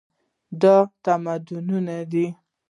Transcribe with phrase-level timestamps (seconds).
[0.61, 2.25] دا د تمدنونو ده.